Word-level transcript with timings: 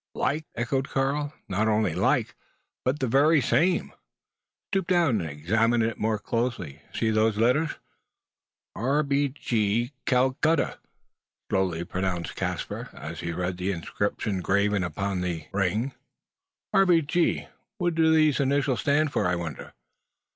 "Like!" 0.15 0.45
echoed 0.55 0.89
Karl. 0.89 1.31
"Not 1.47 1.67
only 1.67 1.93
like, 1.93 2.33
but 2.83 2.97
the 2.97 3.05
very 3.05 3.39
same! 3.39 3.91
Stoop 4.71 4.87
down, 4.87 5.21
and 5.21 5.29
examine 5.29 5.83
it 5.83 5.99
more 5.99 6.17
closely. 6.17 6.81
You 6.91 6.97
see 6.99 7.11
those 7.11 7.37
letters?" 7.37 7.75
"R.B.G., 8.75 9.91
Calcutta," 10.07 10.79
slowly 11.51 11.83
pronounced 11.83 12.35
Caspar, 12.35 12.89
as 12.93 13.19
he 13.19 13.31
read 13.31 13.57
the 13.57 13.71
inscription 13.71 14.41
graven 14.41 14.83
upon 14.83 15.21
the 15.21 15.45
ring. 15.51 15.93
"`_R.B.G_.' 16.73 17.47
What 17.77 17.93
do 17.93 18.11
these 18.11 18.39
initials 18.39 18.79
stand 18.81 19.11
for, 19.13 19.27
I 19.27 19.35
wonder?" 19.35 19.73